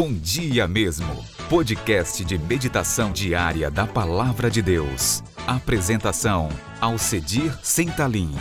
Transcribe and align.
Bom 0.00 0.12
Dia 0.12 0.68
Mesmo, 0.68 1.24
podcast 1.50 2.24
de 2.24 2.38
meditação 2.38 3.10
diária 3.10 3.68
da 3.68 3.84
Palavra 3.84 4.48
de 4.48 4.62
Deus. 4.62 5.24
Apresentação, 5.44 6.48
Alcedir 6.80 7.52
Sentalim. 7.64 8.32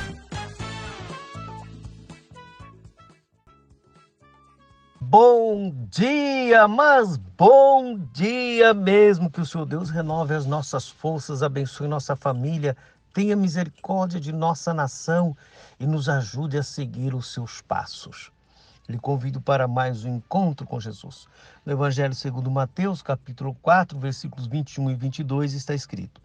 Bom 5.01 5.73
dia, 5.89 6.67
mas 6.67 7.17
bom 7.17 7.97
dia 8.13 8.71
mesmo. 8.75 9.31
Que 9.31 9.41
o 9.41 9.45
Senhor 9.45 9.65
Deus 9.65 9.89
renove 9.89 10.35
as 10.35 10.45
nossas 10.45 10.87
forças, 10.87 11.41
abençoe 11.41 11.87
nossa 11.87 12.15
família, 12.15 12.77
tenha 13.11 13.35
misericórdia 13.35 14.19
de 14.19 14.31
nossa 14.31 14.75
nação 14.75 15.35
e 15.79 15.87
nos 15.87 16.07
ajude 16.07 16.55
a 16.55 16.61
seguir 16.61 17.15
os 17.15 17.33
seus 17.33 17.61
passos. 17.61 18.31
Lhe 18.87 18.97
convido 18.97 19.41
para 19.41 19.67
mais 19.67 20.05
um 20.05 20.15
encontro 20.15 20.65
com 20.65 20.79
Jesus. 20.79 21.27
No 21.65 21.73
Evangelho 21.73 22.15
segundo 22.15 22.49
Mateus, 22.49 23.01
capítulo 23.01 23.53
4, 23.61 23.99
versículos 23.99 24.47
21 24.47 24.91
e 24.91 24.95
22, 24.95 25.53
está 25.53 25.73
escrito: 25.73 26.21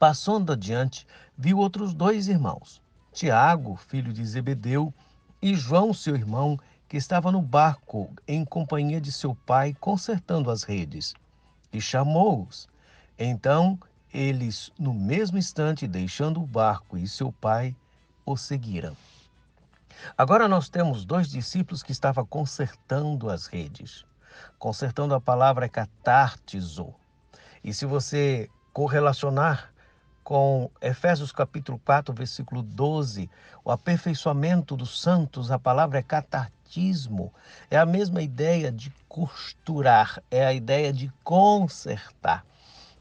Passando 0.00 0.52
adiante, 0.52 1.06
viu 1.36 1.58
outros 1.58 1.94
dois 1.94 2.26
irmãos, 2.26 2.82
Tiago, 3.12 3.76
filho 3.76 4.12
de 4.12 4.26
Zebedeu, 4.26 4.92
e 5.40 5.54
João, 5.54 5.94
seu 5.94 6.16
irmão, 6.16 6.58
que 6.88 6.96
estava 6.96 7.30
no 7.30 7.40
barco 7.40 8.10
em 8.26 8.44
companhia 8.44 9.00
de 9.00 9.12
seu 9.12 9.32
pai, 9.46 9.76
consertando 9.78 10.50
as 10.50 10.64
redes, 10.64 11.14
e 11.72 11.80
chamou-os. 11.80 12.68
Então, 13.16 13.78
eles, 14.12 14.72
no 14.76 14.92
mesmo 14.92 15.38
instante, 15.38 15.86
deixando 15.86 16.42
o 16.42 16.46
barco 16.46 16.98
e 16.98 17.06
seu 17.06 17.30
pai, 17.30 17.76
o 18.26 18.36
seguiram. 18.36 18.96
Agora 20.16 20.48
nós 20.48 20.68
temos 20.68 21.04
dois 21.04 21.28
discípulos 21.28 21.82
que 21.82 21.92
estavam 21.92 22.24
consertando 22.26 23.30
as 23.30 23.46
redes. 23.46 24.04
Consertando 24.58 25.14
a 25.14 25.20
palavra 25.20 25.66
é 25.66 25.68
catartizo. 25.68 26.94
E 27.62 27.72
se 27.72 27.84
você 27.84 28.48
correlacionar 28.72 29.72
com 30.22 30.70
Efésios 30.80 31.32
capítulo 31.32 31.80
4, 31.84 32.14
versículo 32.14 32.62
12, 32.62 33.30
o 33.64 33.70
aperfeiçoamento 33.70 34.76
dos 34.76 35.00
santos, 35.00 35.50
a 35.50 35.58
palavra 35.58 35.98
é 35.98 36.02
catartismo. 36.02 37.32
É 37.70 37.78
a 37.78 37.86
mesma 37.86 38.20
ideia 38.20 38.70
de 38.70 38.92
costurar, 39.08 40.22
é 40.30 40.46
a 40.46 40.52
ideia 40.52 40.92
de 40.92 41.10
consertar. 41.24 42.44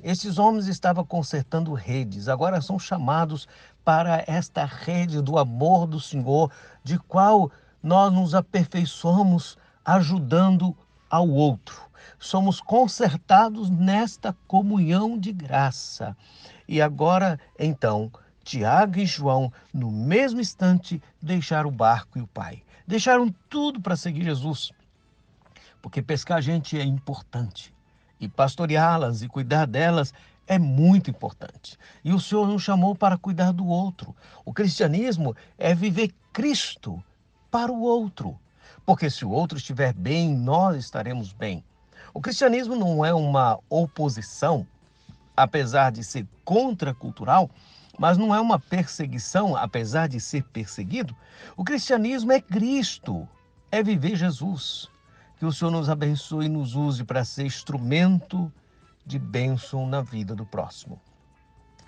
Esses 0.01 0.37
homens 0.37 0.67
estavam 0.67 1.03
consertando 1.03 1.73
redes, 1.73 2.29
agora 2.29 2.61
são 2.61 2.77
chamados 2.77 3.47
para 3.87 4.21
esta 4.27 4.65
rede 4.65 5.21
do 5.21 5.37
amor 5.37 5.87
do 5.87 5.97
Senhor, 5.97 6.51
de 6.83 6.99
qual 6.99 7.49
nós 7.81 8.11
nos 8.11 8.35
aperfeiçoamos 8.35 9.57
ajudando 9.85 10.75
ao 11.09 11.29
outro. 11.29 11.83
Somos 12.19 12.59
consertados 12.59 13.69
nesta 13.69 14.35
comunhão 14.45 15.17
de 15.17 15.31
graça. 15.31 16.17
E 16.67 16.81
agora, 16.81 17.39
então, 17.57 18.11
Tiago 18.43 18.99
e 18.99 19.05
João, 19.05 19.53
no 19.73 19.89
mesmo 19.89 20.41
instante, 20.41 21.01
deixaram 21.21 21.69
o 21.69 21.71
barco 21.71 22.17
e 22.17 22.21
o 22.21 22.27
pai. 22.27 22.61
Deixaram 22.85 23.33
tudo 23.49 23.79
para 23.79 23.95
seguir 23.95 24.25
Jesus. 24.25 24.73
Porque 25.81 26.01
pescar 26.01 26.41
gente 26.41 26.77
é 26.77 26.83
importante 26.83 27.73
e 28.19 28.27
pastoreá-las 28.27 29.21
e 29.21 29.29
cuidar 29.29 29.65
delas 29.65 30.13
é 30.47 30.57
muito 30.57 31.09
importante. 31.09 31.77
E 32.03 32.13
o 32.13 32.19
Senhor 32.19 32.47
nos 32.47 32.63
chamou 32.63 32.95
para 32.95 33.17
cuidar 33.17 33.51
do 33.51 33.67
outro. 33.67 34.15
O 34.45 34.53
cristianismo 34.53 35.35
é 35.57 35.75
viver 35.75 36.13
Cristo 36.31 37.03
para 37.51 37.71
o 37.71 37.81
outro. 37.81 38.39
Porque 38.85 39.09
se 39.09 39.25
o 39.25 39.29
outro 39.29 39.57
estiver 39.57 39.93
bem, 39.93 40.33
nós 40.33 40.77
estaremos 40.77 41.33
bem. 41.33 41.63
O 42.13 42.21
cristianismo 42.21 42.75
não 42.75 43.03
é 43.03 43.13
uma 43.13 43.59
oposição, 43.69 44.65
apesar 45.35 45.91
de 45.91 46.03
ser 46.03 46.25
contracultural, 46.45 47.49
mas 47.99 48.17
não 48.17 48.33
é 48.33 48.39
uma 48.39 48.59
perseguição, 48.59 49.55
apesar 49.55 50.07
de 50.07 50.19
ser 50.19 50.43
perseguido. 50.43 51.15
O 51.55 51.63
cristianismo 51.63 52.31
é 52.31 52.39
Cristo, 52.39 53.27
é 53.71 53.83
viver 53.83 54.15
Jesus. 54.15 54.87
Que 55.37 55.45
o 55.45 55.51
Senhor 55.51 55.71
nos 55.71 55.89
abençoe 55.89 56.45
e 56.45 56.49
nos 56.49 56.73
use 56.73 57.03
para 57.03 57.25
ser 57.25 57.45
instrumento 57.45 58.51
de 59.07 59.17
bênção 59.17 59.87
na 59.87 60.01
vida 60.01 60.35
do 60.35 60.45
próximo. 60.45 61.01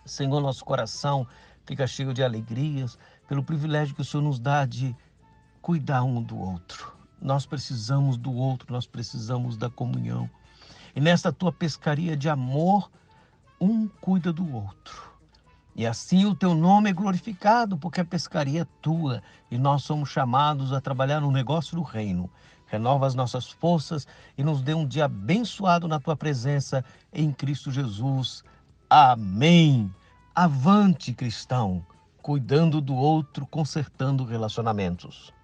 Senhor, 0.05 0.39
nosso 0.39 0.63
coração 0.63 1.27
fica 1.65 1.85
cheio 1.85 2.13
de 2.13 2.23
alegrias 2.23 2.97
pelo 3.27 3.43
privilégio 3.43 3.93
que 3.93 4.01
o 4.01 4.05
Senhor 4.05 4.23
nos 4.23 4.39
dá 4.39 4.65
de 4.65 4.95
cuidar 5.61 6.03
um 6.03 6.23
do 6.23 6.37
outro. 6.39 6.93
Nós 7.21 7.45
precisamos 7.45 8.17
do 8.17 8.33
outro, 8.33 8.71
nós 8.71 8.87
precisamos 8.87 9.57
da 9.57 9.69
comunhão. 9.69 10.29
E 10.95 11.01
nesta 11.01 11.31
tua 11.31 11.51
pescaria 11.51 12.15
de 12.15 12.29
amor, 12.29 12.89
um 13.59 13.87
cuida 13.87 14.31
do 14.31 14.55
outro. 14.55 15.09
E 15.75 15.85
assim 15.85 16.25
o 16.25 16.33
teu 16.33 16.55
nome 16.55 16.89
é 16.89 16.93
glorificado, 16.93 17.77
porque 17.77 18.01
a 18.01 18.05
pescaria 18.05 18.61
é 18.61 18.67
tua 18.81 19.21
e 19.51 19.57
nós 19.57 19.83
somos 19.83 20.09
chamados 20.09 20.71
a 20.71 20.79
trabalhar 20.79 21.19
no 21.19 21.31
negócio 21.31 21.75
do 21.75 21.83
reino. 21.83 22.29
Renova 22.69 23.07
as 23.07 23.15
nossas 23.15 23.49
forças 23.49 24.07
e 24.37 24.43
nos 24.43 24.61
dê 24.61 24.73
um 24.73 24.85
dia 24.85 25.05
abençoado 25.05 25.87
na 25.87 25.99
tua 25.99 26.15
presença 26.15 26.85
em 27.11 27.31
Cristo 27.31 27.71
Jesus. 27.71 28.43
Amém. 28.89 29.93
Avante, 30.35 31.13
cristão, 31.13 31.85
cuidando 32.21 32.79
do 32.79 32.95
outro, 32.95 33.45
consertando 33.47 34.23
relacionamentos. 34.23 35.33